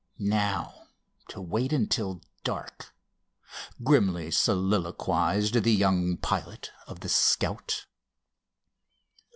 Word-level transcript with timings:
"Now 0.17 0.87
to 1.27 1.39
wait 1.39 1.71
until 1.71 2.23
dark!" 2.43 2.91
grimly 3.83 4.31
soliloquized 4.31 5.61
the 5.61 5.75
young 5.75 6.17
pilot 6.17 6.71
of 6.87 7.01
the 7.01 7.09
Scout. 7.09 7.85